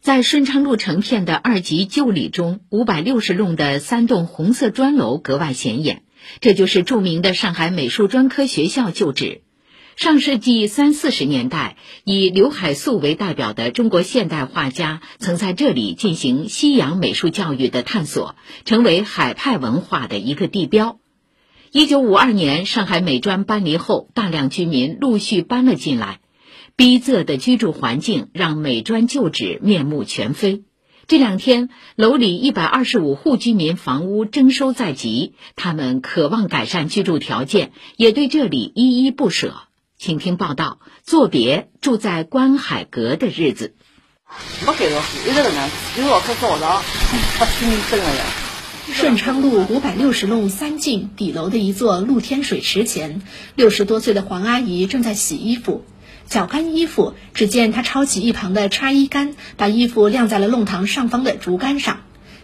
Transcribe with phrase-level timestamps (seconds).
[0.00, 6.02] 在顺昌路成片的二级旧里中，五百六十弄的三栋红色砖楼格外显眼。
[6.40, 9.42] 这就是著名的上海美术专科学校旧址。
[9.96, 21.00] 上世纪三四十年代，以刘海粟为代表的中国现代画家曾在这里进行西洋美术教育的探索，成为海派文化的一个地标。
[21.72, 26.20] 一九五二年，上海美专搬离后，大量居民陆续搬了进来。
[26.78, 30.62] 逼仄的居住环境让美专旧址面目全非。
[31.08, 39.56] 这两天，楼里一百二十五户居民房屋征收在即，他们渴望改善居住条件，也对这里依依不舍。
[39.96, 43.74] 请听报道：作别住在观海阁的日子。
[48.92, 53.20] 顺昌路五百六十弄三进底楼的一座露天水池前，
[53.56, 55.84] 六十多岁的黄阿姨正在洗衣服。
[56.28, 62.00] 脚干衣服，只见他抄起一旁的插衣杆，把衣服晾在了弄堂上方的竹竿上。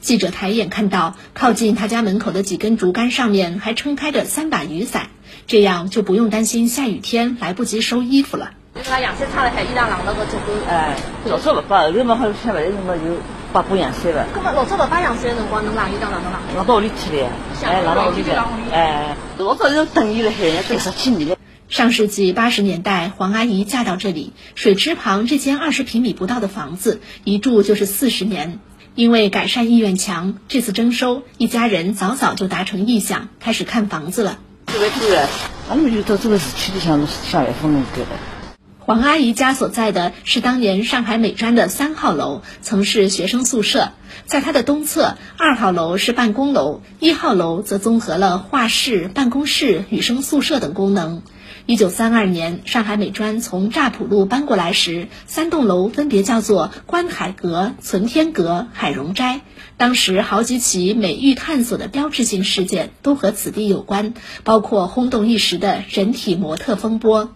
[0.00, 5.10] 记者抬眼看到，靠近他家门口的几根竹竿上面还撑开着三把雨伞，
[5.46, 8.50] 这样就不用担心下雨天来不及收衣服了。
[8.90, 10.52] 那阳伞插了海，衣裳晾了个就够。
[10.68, 13.04] 哎，老早不发，后头嘛好像下不来，什么就
[13.52, 14.26] 发补阳伞了。
[14.34, 16.40] 那么老早不发阳伞的辰光，能晾衣裳哪能晾？
[16.54, 17.30] 晾到屋里去了。
[17.62, 18.30] 哎，晾到屋里去。
[18.72, 21.36] 哎，老早就等雨了，海呀，等十几年了。
[21.68, 28.58] 上世纪八十年代，黄阿姨嫁到这里，水池旁这间二十平米不到的房子，一住就是四十年。
[28.94, 34.38] 因为改善意愿强，这次征收，一家人早早就达成意向，开始看房子了。
[34.66, 35.26] 这个对，
[35.68, 38.08] 俺们就到这个市区里向下来分弄给的。
[38.78, 43.92] 黄阿姨家所在的是当年上海美专的三号楼，曾是学生宿舍。
[44.24, 51.22] 在它的东侧，二号楼是办公楼，一号楼则综合了画室、办公室、女生宿舍等功能。
[51.68, 59.42] 一九三二年，上海美专从乍浦路搬过来时，三栋楼分别叫做观海阁、存天阁、海荣斋。
[59.76, 67.34] 当时好几起美育探索的标志性事件都和此地有关，包括轰动一时的人体模特风波。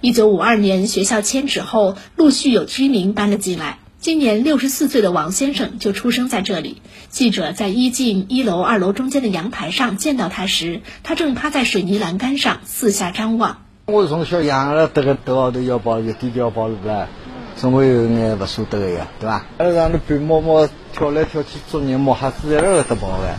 [0.00, 3.80] 一九五二年，学校迁址后，陆续有居民搬了进来。
[3.98, 6.80] 今年六十四岁的王先生就出生在这里。
[7.08, 13.63] 记者在一进一楼、二楼中间的阳台上见到他时，他正趴在水泥栏杆上四下张望。
[13.86, 17.08] 我从小养了这个多号头要包一低调包了吧，
[17.54, 19.44] 总会有眼不舍得的呀，对吧？
[19.58, 23.34] 还让你白毛毛跳来跳去做年毛，还是在那个得包的。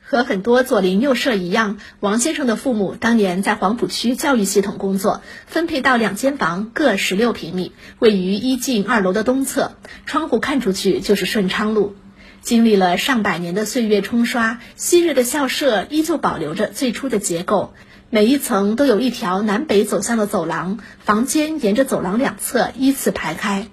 [0.00, 9.72] 和很多左邻右舍一样，王先生的父母当年在黄浦区教育系统工作，分配到两间房，各十六平米，位于一进二楼的东侧，
[10.06, 11.96] 窗户看出去就是顺昌路。
[12.40, 17.72] 经历了上百年的岁月冲刷，昔日的校舍依旧保留着最初的结构，
[18.14, 23.68] 每一层都有一条南北走向的走廊，房间沿着走廊两侧依次排开。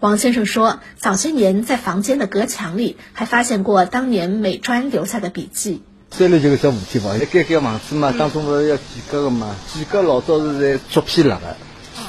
[0.00, 5.82] 王先生说，早些年在房间的隔墙里还发现过当年美专留下的笔记。
[6.10, 9.54] 三楼就是五间房，盖盖房子嘛，当中不是要几格个嘛？
[9.70, 11.58] 几格老早是在竹片了的，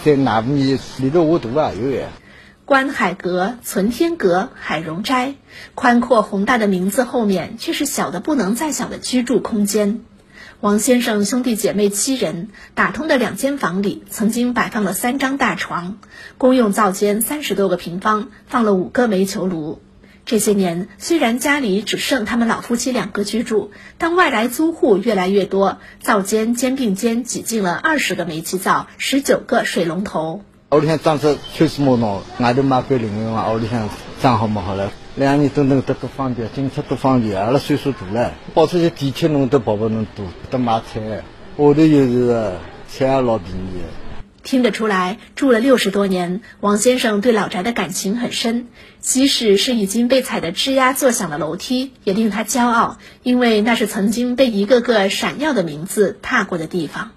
[0.05, 2.07] 在哪面里头画图啊有呀。
[2.63, 5.35] 观海阁、存天阁、海荣斋，
[5.75, 9.99] 宽阔宏大的名字后面，却是小的不能再小的居住空间。
[10.63, 15.97] 王先生兄弟姐妹七人，打通的两间房里曾经摆放了三张大床，
[16.37, 19.81] 公用灶间三十多个平方，放了五个煤球炉。
[20.25, 30.43] 这些年，虽然家里只剩他们老夫妻两个居住，但外来租户越来越多，灶间肩并肩挤进了二十个煤气灶，十九个水龙头。
[30.71, 33.89] 屋里向装饰全是木头，外头买块零用嘛，屋里向
[34.21, 34.93] 装好么好了。
[35.15, 37.39] 两年等等得多方便，进出多方便。
[37.39, 41.01] 阿拉岁数大了，跑出去地铁弄都跑不能多，得买菜。
[41.01, 41.23] 下
[41.55, 42.53] 头又是
[42.87, 43.83] 菜也老便宜。
[44.41, 48.67] 听得出来，住了六十多年，王先生对老宅的感情很深。
[48.99, 57.11] 即使是已经被踩得吱呀作响的楼梯，也令他骄傲，因为那是曾经被一个个闪耀的名字踏过的地方。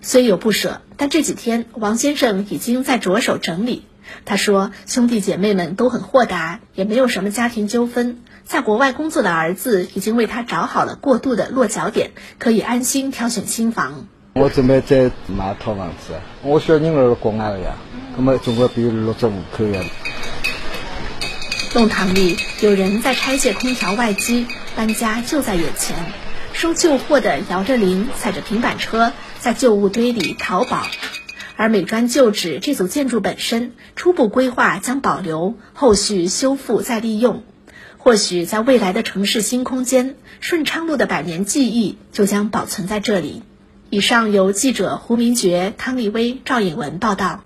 [0.00, 3.82] 虽有不舍，但这几天王先生已经在着手整理。
[4.24, 8.18] 他说：“兄弟姐妹们都很豁达，也没有什么家庭纠纷。
[8.44, 14.06] 在国外工作的儿子已经为他找好了过渡的落脚点，可以安心挑选新房。
[14.34, 17.74] 我准备再买一套房子，我小人儿国外的呀，
[18.16, 19.82] 那么总归比六十五口呀。”
[21.74, 25.96] 弄堂里有人在拆卸空调外机，搬家就在眼前。
[26.54, 30.86] 收旧货的摇着铃，踩着平板车，在旧物堆里淘宝。
[31.56, 37.42] 而美专旧址这组建筑本身，初步规划将保留，后续修复再利用。
[37.96, 43.42] 或许在未来的城市新空间，顺昌路的百年记忆就将保存在这里。
[43.90, 47.42] 以上由记者胡明珏、汤立威、赵颖文报道。